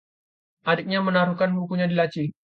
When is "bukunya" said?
1.57-1.85